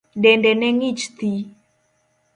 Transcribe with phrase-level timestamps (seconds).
[0.23, 1.41] Dende ne ng'ich thii.